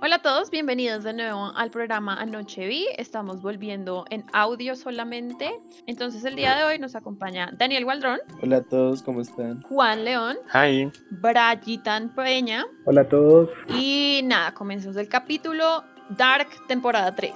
[0.00, 2.86] Hola a todos, bienvenidos de nuevo al programa Anoche Vi.
[2.98, 5.50] Estamos volviendo en audio solamente.
[5.86, 8.20] Entonces el día de hoy nos acompaña Daniel Waldrón.
[8.40, 9.60] Hola a todos, ¿cómo están?
[9.62, 10.36] Juan León.
[10.54, 10.92] Hi.
[11.10, 12.64] Brayitan Peña.
[12.86, 13.50] Hola a todos.
[13.70, 17.32] Y nada, comenzamos el capítulo Dark, temporada 3.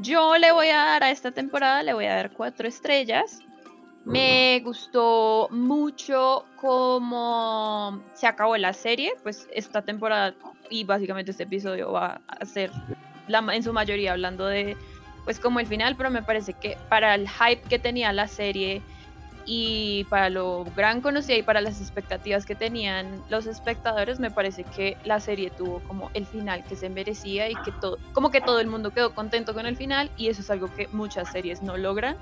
[0.00, 3.38] Yo le voy a dar a esta temporada, le voy a dar cuatro estrellas.
[4.04, 10.34] Me gustó mucho cómo se acabó la serie, pues esta temporada
[10.68, 12.70] y básicamente este episodio va a ser
[13.28, 14.76] la, en su mayoría hablando de
[15.24, 18.82] pues como el final, pero me parece que para el hype que tenía la serie
[19.44, 24.64] y para lo gran conocida y para las expectativas que tenían los espectadores, me parece
[24.64, 28.40] que la serie tuvo como el final que se merecía y que todo, como que
[28.40, 31.62] todo el mundo quedó contento con el final y eso es algo que muchas series
[31.62, 32.16] no logran.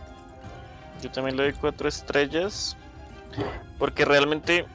[1.02, 2.76] Yo también le doy cuatro estrellas.
[3.78, 4.66] Porque realmente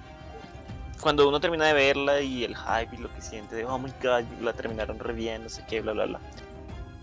[1.02, 3.92] cuando uno termina de verla y el hype y lo que siente de oh my
[4.02, 6.20] god, la terminaron re bien, no sé qué, bla bla bla.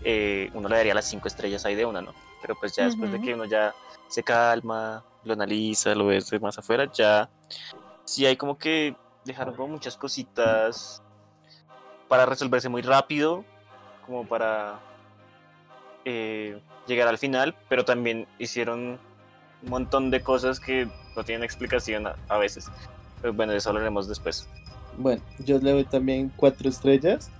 [0.03, 2.13] Eh, uno le daría las cinco estrellas ahí de una, ¿no?
[2.41, 3.73] Pero pues ya después de que uno ya
[4.09, 7.29] se calma, lo analiza, lo ve de más afuera, ya
[8.03, 11.01] sí hay como que dejaron como muchas cositas
[12.09, 13.45] para resolverse muy rápido,
[14.05, 14.79] como para
[16.03, 18.99] eh, llegar al final, pero también hicieron
[19.63, 22.69] un montón de cosas que no tienen explicación a, veces.
[23.21, 24.47] Pero bueno, de eso hablaremos después.
[24.97, 27.31] Bueno, yo le doy también cuatro estrellas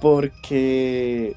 [0.00, 1.34] porque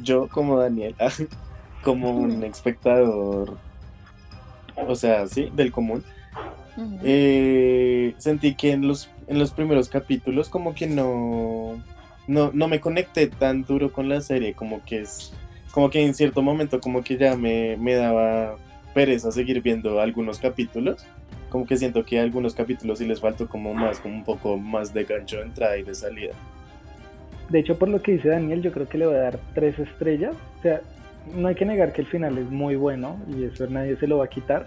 [0.00, 0.94] yo como Daniel,
[1.82, 3.56] como un espectador,
[4.76, 6.04] o sea, sí, del común,
[7.02, 11.82] eh, sentí que en los, en los primeros capítulos como que no,
[12.26, 15.32] no, no me conecté tan duro con la serie, como que es,
[15.72, 18.56] como que en cierto momento como que ya me, me daba
[18.98, 21.06] pereza seguir viendo algunos capítulos.
[21.50, 24.92] Como que siento que algunos capítulos sí les faltó como más, como un poco más
[24.92, 26.32] de gancho de entrada y de salida.
[27.48, 29.78] De hecho, por lo que dice Daniel, yo creo que le voy a dar tres
[29.78, 30.34] estrellas.
[30.58, 30.80] O sea,
[31.32, 34.18] no hay que negar que el final es muy bueno y eso nadie se lo
[34.18, 34.66] va a quitar.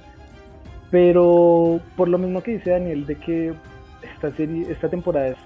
[0.92, 3.54] Pero por lo mismo que dice Daniel, de que
[4.02, 5.38] esta serie, esta temporada es,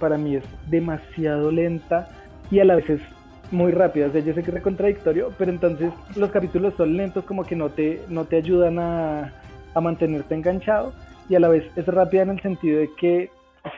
[0.00, 2.08] para mí es demasiado lenta
[2.50, 3.02] y a la vez es
[3.50, 4.12] muy rápidas.
[4.12, 8.02] yo sé que es contradictorio, pero entonces los capítulos son lentos, como que no te,
[8.08, 9.32] no te ayudan a,
[9.74, 10.92] a mantenerte enganchado.
[11.28, 13.30] Y a la vez es rápida en el sentido de que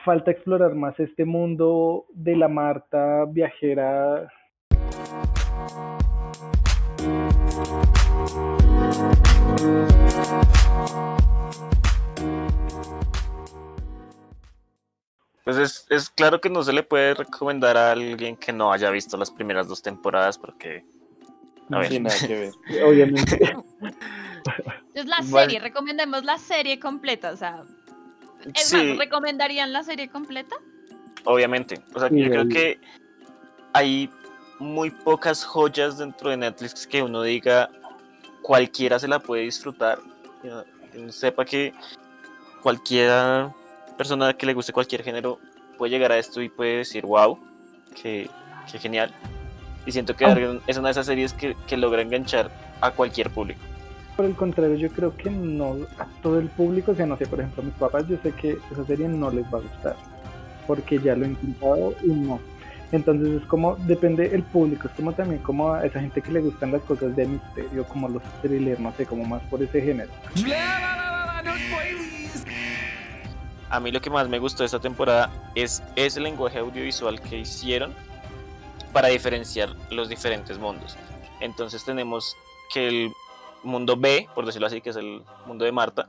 [0.05, 4.29] falta explorar más este mundo de la Marta viajera.
[15.43, 18.89] Pues es, es, claro que no se le puede recomendar a alguien que no haya
[18.91, 20.85] visto las primeras dos temporadas porque...
[21.69, 22.53] No tiene nada que ver.
[22.85, 23.55] Obviamente.
[24.93, 27.63] Es la serie, recomendemos la serie completa, o sea...
[28.53, 30.55] Es más, ¿recomendarían la serie completa?
[31.23, 32.77] Obviamente, o sea, yo creo que
[33.71, 34.09] hay
[34.59, 37.69] muy pocas joyas dentro de Netflix que uno diga
[38.41, 39.99] cualquiera se la puede disfrutar.
[41.09, 41.73] Sepa que
[42.61, 43.53] cualquiera
[43.93, 45.39] persona que le guste cualquier género
[45.77, 47.39] puede llegar a esto y puede decir, wow,
[48.01, 48.29] qué,
[48.79, 49.11] genial.
[49.85, 50.37] Y siento que ah.
[50.67, 52.49] es una de esas series que, que, logra enganchar
[52.81, 53.59] a cualquier público.
[54.15, 57.25] Por el contrario, yo creo que no a todo el público, o sea, no sé,
[57.25, 59.95] por ejemplo, a mis papás, yo sé que esa serie no les va a gustar,
[60.67, 62.39] porque ya lo he intentado y no.
[62.91, 66.41] Entonces es como, depende el público, es como también como a esa gente que le
[66.41, 70.11] gustan las cosas de misterio, como los thrillers, no sé, como más por ese género.
[73.73, 77.39] A mí lo que más me gustó de esta temporada es ese lenguaje audiovisual que
[77.39, 77.91] hicieron
[78.93, 80.95] para diferenciar los diferentes mundos.
[81.39, 82.37] Entonces tenemos
[82.71, 83.13] que el
[83.63, 86.07] mundo B, por decirlo así, que es el mundo de Marta,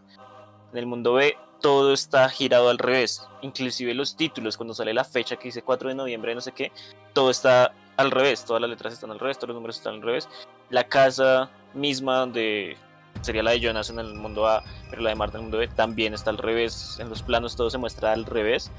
[0.73, 5.05] en el mundo B todo está girado al revés, inclusive los títulos, cuando sale la
[5.05, 6.71] fecha que dice 4 de noviembre, no sé qué,
[7.15, 10.03] todo está al revés, todas las letras están al revés, todos los números están al
[10.03, 10.29] revés.
[10.69, 12.77] La casa misma donde
[13.25, 15.59] sería la de Jonas en el mundo A, pero la de Marta en el mundo
[15.59, 16.99] B también está al revés.
[17.01, 18.71] En los planos todo se muestra al revés.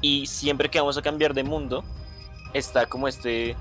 [0.00, 1.84] Y siempre que vamos a cambiar de mundo,
[2.52, 3.56] está como este,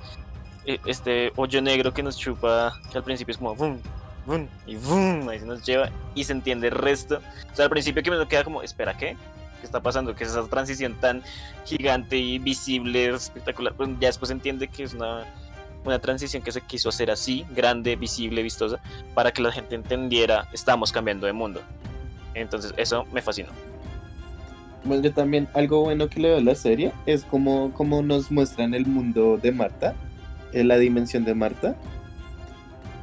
[0.65, 3.81] e, este hoyo negro que nos chupa, que al principio es como boom,
[4.25, 7.21] boom, y boom, ahí se nos lleva y se entiende el resto.
[7.51, 9.15] O sea, al principio que me queda como, espera, ¿qué?
[9.59, 10.15] ¿Qué está pasando?
[10.15, 11.23] Que es esa transición tan
[11.65, 13.73] gigante y visible, espectacular.
[13.77, 15.25] Pero ya después se entiende que es una
[15.85, 18.79] una transición que se quiso hacer así, grande, visible, vistosa,
[19.13, 21.61] para que la gente entendiera, estamos cambiando de mundo.
[22.33, 23.49] Entonces eso me fascinó.
[24.83, 28.31] Bueno, yo también algo bueno que le veo a la serie es como, como nos
[28.31, 29.95] muestran el mundo de Marta,
[30.51, 31.75] eh, la dimensión de Marta.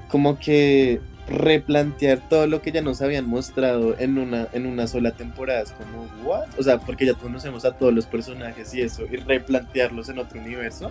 [0.08, 1.00] Como que
[1.30, 5.62] replantear todo lo que ya nos habían mostrado en una, en una sola temporada.
[5.62, 6.48] Es como, ¿what?
[6.58, 10.40] O sea, porque ya conocemos a todos los personajes y eso, y replantearlos en otro
[10.40, 10.90] universo.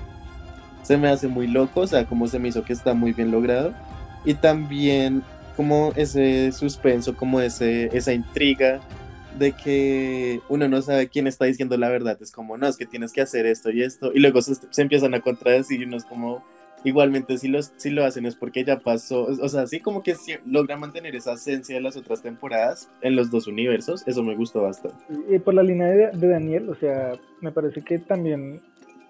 [0.89, 3.29] Se me hace muy loco, o sea, como se me hizo que está muy bien
[3.29, 3.75] logrado.
[4.25, 5.21] Y también
[5.55, 8.79] como ese suspenso, como ese, esa intriga
[9.37, 12.17] de que uno no sabe quién está diciendo la verdad.
[12.19, 14.11] Es como, no, es que tienes que hacer esto y esto.
[14.15, 16.43] Y luego se, se empiezan a contradecir y uno es como,
[16.83, 19.25] igualmente si, los, si lo hacen es porque ya pasó.
[19.25, 23.15] O sea, sí como que sí, logran mantener esa esencia de las otras temporadas en
[23.15, 24.01] los dos universos.
[24.07, 24.97] Eso me gustó bastante.
[25.29, 28.59] Y por la línea de, de Daniel, o sea, me parece que también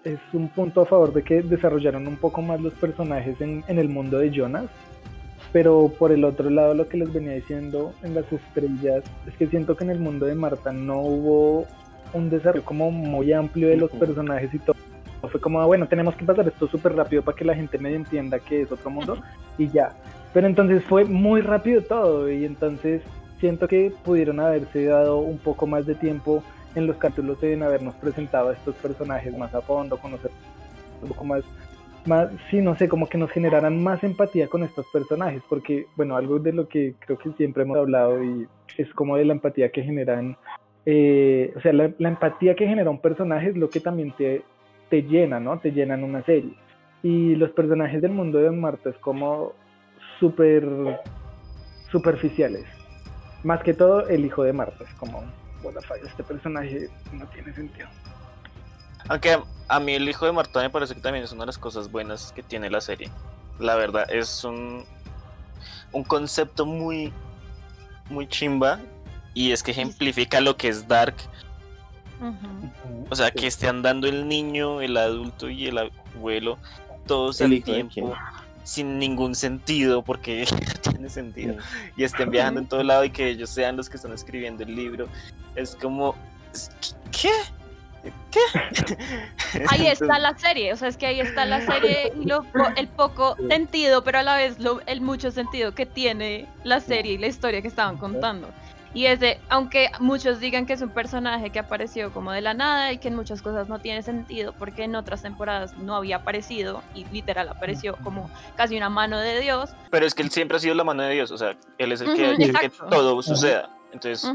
[0.04, 3.78] es un punto a favor de que desarrollaron un poco más los personajes en, en
[3.78, 4.66] el mundo de Jonas
[5.52, 9.46] pero por el otro lado lo que les venía diciendo en las estrellas es que
[9.48, 11.66] siento que en el mundo de Marta no hubo
[12.12, 14.76] un desarrollo como muy amplio de los personajes y todo.
[15.30, 18.38] Fue como, bueno, tenemos que pasar esto súper rápido para que la gente medio entienda
[18.38, 19.18] que es otro mundo
[19.58, 19.92] y ya.
[20.32, 23.02] Pero entonces fue muy rápido todo y entonces
[23.38, 26.42] siento que pudieron haberse dado un poco más de tiempo
[26.74, 30.30] en los capítulos en habernos presentado a estos personajes más a fondo, conocer
[31.02, 31.44] un poco más
[32.06, 36.16] más, sí, no sé, como que nos generaran más empatía con estos personajes, porque, bueno,
[36.16, 38.46] algo de lo que creo que siempre hemos hablado y
[38.78, 40.36] es como de la empatía que generan,
[40.86, 44.42] eh, o sea, la, empatía que genera un personaje es lo que también te,
[44.88, 45.58] te llena, ¿no?
[45.58, 46.54] Te llenan una serie.
[47.02, 49.52] Y los personajes del mundo de Marta es como
[50.18, 50.64] súper
[51.90, 52.64] superficiales.
[53.42, 55.22] Más que todo el hijo de Marta, es como,
[55.62, 57.88] bueno, este personaje no tiene sentido.
[59.08, 61.58] Aunque a mí el hijo de Marta me parece que también es una de las
[61.58, 63.10] cosas buenas que tiene la serie.
[63.58, 64.84] La verdad, es un,
[65.92, 67.12] un concepto muy,
[68.08, 68.80] muy chimba
[69.34, 71.16] y es que ejemplifica lo que es Dark.
[73.08, 76.58] O sea, que esté andando el niño, el adulto y el abuelo
[77.06, 78.14] todos el tiempo
[78.64, 80.46] sin ningún sentido, porque
[80.84, 81.56] no tiene sentido,
[81.96, 84.74] y estén viajando en todo lado y que ellos sean los que están escribiendo el
[84.74, 85.08] libro.
[85.54, 86.14] Es como,
[87.10, 87.32] ¿qué?
[88.30, 88.40] ¿Qué?
[89.68, 92.46] Ahí está la serie, o sea, es que ahí está la serie y lo,
[92.76, 97.12] el poco sentido, pero a la vez lo, el mucho sentido que tiene la serie
[97.12, 98.48] y la historia que estaban contando.
[98.92, 102.54] Y es de, aunque muchos digan que es un personaje que apareció como de la
[102.54, 106.16] nada y que en muchas cosas no tiene sentido porque en otras temporadas no había
[106.16, 109.70] aparecido y literal apareció como casi una mano de Dios.
[109.90, 112.00] Pero es que él siempre ha sido la mano de Dios, o sea, él es
[112.00, 113.70] el que que todo suceda.
[113.92, 114.28] Entonces,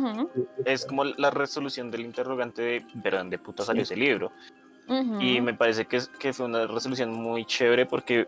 [0.66, 4.31] es como la resolución del interrogante de, ¿pero dónde puta salió ese libro?
[5.19, 8.28] Y me parece que, que fue una resolución muy chévere porque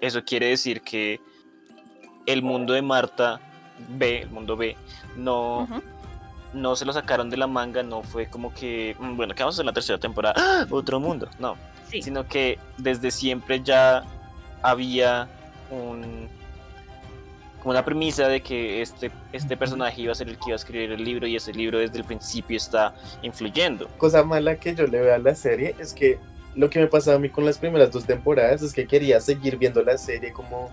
[0.00, 1.20] eso quiere decir que
[2.26, 3.40] el mundo de Marta
[3.88, 4.76] B, el mundo B,
[5.16, 5.68] no,
[6.52, 9.54] no se lo sacaron de la manga, no fue como que, mm, bueno, ¿qué vamos
[9.54, 10.34] a hacer en la tercera temporada?
[10.36, 10.66] ¡Ah!
[10.70, 11.56] Otro mundo, no.
[11.90, 14.04] Sino que desde siempre ya
[14.62, 15.28] había
[15.70, 16.28] un,
[17.64, 20.92] una premisa de que este, este personaje iba a ser el que iba a escribir
[20.92, 23.88] el libro y ese libro desde el principio está influyendo.
[23.96, 26.18] Cosa mala que yo le veo a la serie es que
[26.54, 29.56] lo que me pasaba a mí con las primeras dos temporadas es que quería seguir
[29.56, 30.70] viendo la serie como,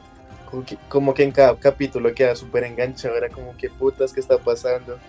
[0.90, 5.00] como, que, en cada capítulo queda súper enganchado, era como que putas que está pasando.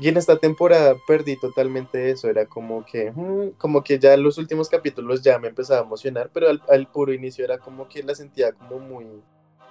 [0.00, 4.38] Y en esta temporada perdí totalmente eso, era como que, mm, como que ya los
[4.38, 8.02] últimos capítulos ya me empezaba a emocionar, pero al, al puro inicio era como que
[8.04, 9.06] la sentía como muy,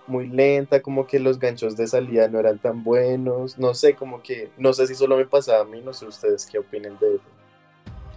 [0.08, 4.22] muy lenta, como que los ganchos de salida no eran tan buenos, no sé, como
[4.22, 7.16] que, no sé si solo me pasaba a mí, no sé ustedes qué opinen de
[7.16, 7.24] eso.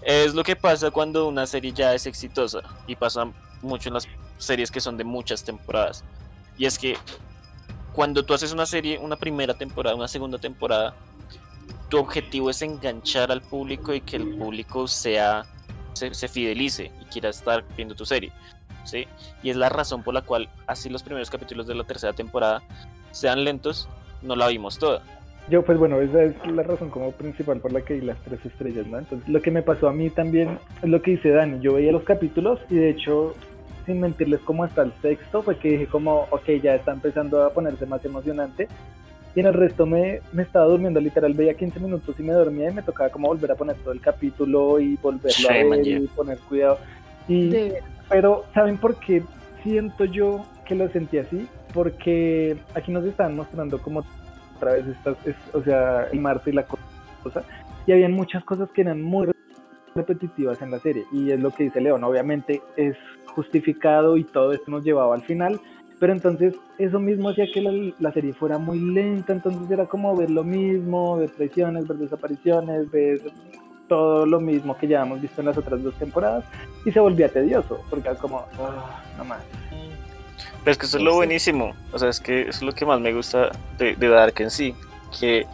[0.03, 4.09] Es lo que pasa cuando una serie ya es exitosa y pasa mucho en las
[4.38, 6.05] series que son de muchas temporadas.
[6.61, 6.95] Y es que
[7.95, 10.95] cuando tú haces una serie, una primera temporada, una segunda temporada,
[11.88, 15.47] tu objetivo es enganchar al público y que el público sea
[15.95, 18.31] se, se fidelice y quiera estar viendo tu serie.
[18.85, 19.07] ¿sí?
[19.43, 22.62] Y es la razón por la cual así los primeros capítulos de la tercera temporada
[23.11, 23.88] sean lentos,
[24.21, 25.02] no la vimos toda.
[25.49, 28.45] Yo, pues bueno, esa es la razón como principal por la que di las tres
[28.45, 28.99] estrellas, ¿no?
[28.99, 31.61] Entonces, lo que me pasó a mí también es lo que dice Dani.
[31.61, 33.35] Yo veía los capítulos y de hecho,
[33.90, 37.52] sin mentirles, como hasta el sexto, fue que dije como, ok, ya está empezando a
[37.52, 38.68] ponerse más emocionante.
[39.35, 42.70] Y en el resto me, me estaba durmiendo, literal, veía 15 minutos y me dormía
[42.70, 46.06] y me tocaba como volver a poner todo el capítulo y volverlo a ver y
[46.09, 46.78] poner cuidado.
[47.28, 47.73] Y
[48.09, 49.23] pero, ¿saben por qué
[49.62, 51.49] siento yo que lo sentí así?
[51.73, 54.04] Porque aquí nos estaban mostrando como
[54.56, 55.16] otra vez estas,
[55.52, 57.44] o sea, el Marte y la cosa,
[57.87, 59.26] y habían muchas cosas que eran muy
[59.94, 64.52] repetitivas en la serie, y es lo que dice León, obviamente es justificado y todo
[64.52, 65.61] esto nos llevaba al final,
[65.99, 70.16] pero entonces eso mismo hacía que la, la, serie fuera muy lenta, entonces era como
[70.16, 73.20] ver lo mismo, ver traiciones, ver desapariciones, ver
[73.90, 76.44] todo lo mismo que ya hemos visto en las otras dos temporadas
[76.85, 79.42] y se volvía tedioso, porque era como, oh, no más.
[80.62, 81.75] Pero es que eso es lo buenísimo.
[81.92, 84.50] O sea, es que eso es lo que más me gusta de, de Dark en
[84.50, 84.75] sí.
[85.18, 85.47] Que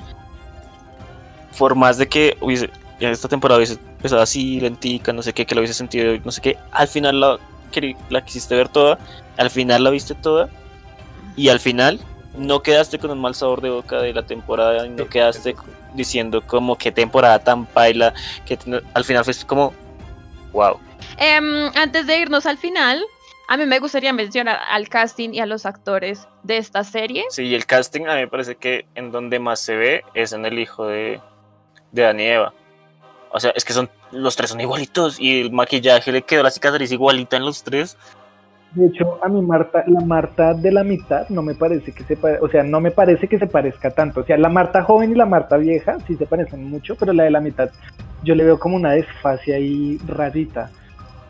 [1.58, 5.54] por más de que hubiese, esta temporada hubiese empezado así, lentica, no sé qué, que
[5.54, 8.98] lo hubiese sentido, no sé qué, al final la, quisiste ver toda,
[9.36, 10.48] al final la viste toda,
[11.36, 12.00] y al final
[12.36, 15.56] no quedaste con un mal sabor de boca de la temporada, y no Sí, quedaste
[15.94, 18.58] diciendo como qué temporada tan paila, que
[18.94, 19.72] al final fue como,
[20.52, 20.78] wow.
[21.18, 23.04] Em, antes de irnos al final,
[23.48, 27.24] a mí me gustaría mencionar al casting y a los actores de esta serie.
[27.30, 30.32] Sí, y el casting a mí me parece que en donde más se ve es
[30.32, 31.20] en el hijo de,
[31.92, 32.52] de Dani Eva.
[33.33, 36.50] O sea, es que son los tres son igualitos y el maquillaje le quedó la
[36.50, 37.97] cicatriz igualita en los tres.
[38.73, 42.16] De hecho, a mi Marta, la Marta de la mitad no me parece que se
[42.16, 44.21] pare- o sea, no me parece que se parezca tanto.
[44.21, 47.25] O sea, la Marta joven y la Marta vieja sí se parecen mucho, pero la
[47.25, 47.71] de la mitad
[48.23, 50.71] yo le veo como una desfase ahí rarita.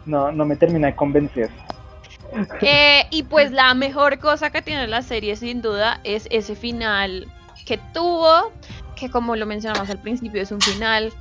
[0.07, 1.51] No, no me termina de convencer.
[2.61, 7.27] Eh, y pues la mejor cosa que tiene la serie sin duda es ese final
[7.65, 8.53] que tuvo,
[8.97, 11.13] que como lo mencionamos al principio es un final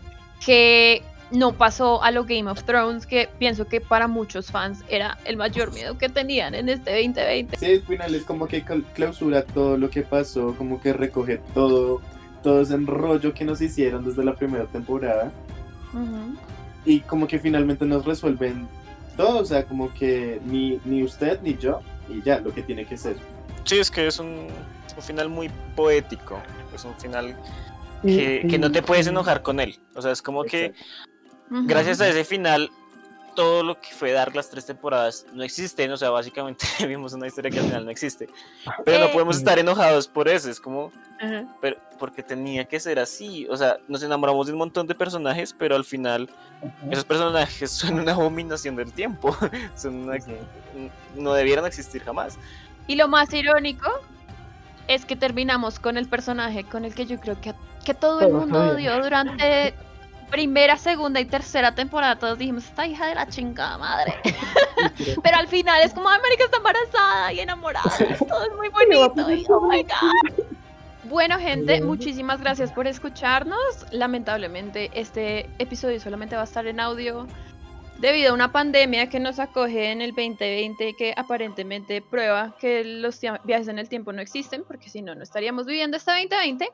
[0.45, 5.17] que no pasó a lo Game of Thrones, que pienso que para muchos fans era
[5.25, 7.57] el mayor miedo que tenían en este 2020.
[7.57, 11.39] Sí, al final es como que cl- clausura todo lo que pasó, como que recoge
[11.55, 12.01] todo,
[12.43, 15.31] todo ese enrollo que nos hicieron desde la primera temporada
[16.85, 18.67] y como que finalmente nos resuelven
[19.17, 22.85] todo, o sea, como que ni, ni usted ni yo y ya, lo que tiene
[22.85, 23.15] que ser.
[23.63, 24.47] Sí, es que es un,
[24.95, 26.37] un final muy poético.
[26.75, 27.35] Es un final
[28.05, 29.79] que, que no te puedes enojar con él.
[29.95, 30.73] O sea, es como que
[31.49, 32.69] gracias a ese final,
[33.35, 35.91] todo lo que fue Dark las tres temporadas no existen.
[35.91, 38.29] O sea, básicamente vimos una historia que al final no existe.
[38.85, 40.49] Pero no Eh, podemos estar enojados por eso.
[40.49, 41.43] Es como, Ajá.
[41.61, 43.45] pero porque tenía que ser así.
[43.49, 46.91] O sea, nos enamoramos de un montón de personajes, pero al final Ajá.
[46.91, 49.35] esos personajes son una abominación del tiempo.
[49.75, 50.17] son una-
[51.15, 52.37] no debieron existir jamás.
[52.87, 53.89] Y lo más irónico
[54.87, 57.53] es que terminamos con el personaje con el que yo creo que,
[57.85, 59.73] que todo el mundo odió durante
[60.29, 62.17] primera, segunda y tercera temporada.
[62.17, 64.15] Todos dijimos, esta hija de la chingada madre.
[65.23, 67.89] Pero al final es como, ay, marica está embarazada y enamorada.
[68.27, 69.31] Todo es muy bonito.
[69.31, 70.45] y, oh my God.
[71.05, 73.85] Bueno, gente, muchísimas gracias por escucharnos.
[73.91, 77.27] Lamentablemente, este episodio solamente va a estar en audio
[77.99, 83.21] debido a una pandemia que nos acoge en el 2020 que aparentemente prueba que los
[83.43, 86.69] viajes en el tiempo no existen, porque si no, no estaríamos viviendo este 2020.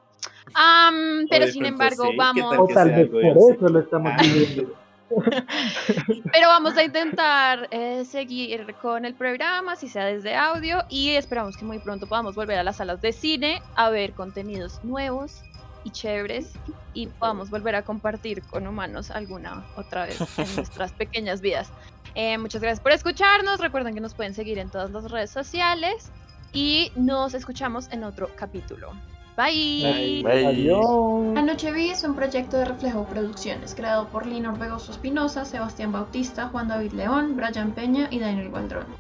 [1.30, 2.50] Pero sin embargo, sí, ¿qué vamos...
[2.50, 3.52] tal O que tal sea vez algo de por Dios.
[3.58, 4.22] eso lo estamos Ah.
[4.22, 4.76] viviendo.
[6.32, 11.58] Pero vamos a intentar eh, seguir con el programa, si sea desde audio, y esperamos
[11.58, 15.42] que muy pronto podamos volver a las salas de cine a ver contenidos nuevos
[15.84, 16.54] y chéveres
[16.94, 21.70] y podamos volver a compartir con humanos alguna otra vez en nuestras pequeñas vidas.
[22.16, 23.60] Eh, muchas gracias por escucharnos.
[23.60, 26.10] Recuerden que nos pueden seguir en todas las redes sociales
[26.54, 28.92] y nos escuchamos en otro capítulo.
[29.38, 30.22] Bye.
[30.24, 30.46] Bye.
[30.46, 31.38] Adiós.
[31.38, 36.50] Anoche Vi es un proyecto de Reflejo Producciones, creado por Lina Orbegoso Espinosa, Sebastián Bautista,
[36.50, 39.00] Juan David León, Brian Peña y Daniel Gualdrón.